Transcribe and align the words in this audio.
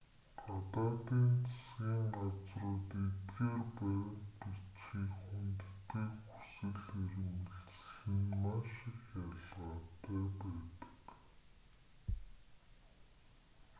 гадаадын 0.41 1.25
засгийн 1.49 2.05
газрууд 2.15 2.89
эдгээр 3.05 3.61
баримт 3.75 4.25
бичгийг 4.41 5.11
хүндэтгэх 5.25 6.11
хүсэл 6.29 6.75
эрмэлзэл 6.93 8.09
нь 8.15 8.29
маш 8.41 8.69
их 8.89 9.03
ялгаатай 9.25 10.23
байдаг 10.39 11.07